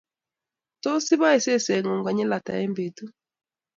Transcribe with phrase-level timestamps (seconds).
[0.83, 3.13] Tos ipoe seseng'ung' konyil ata eng' petut?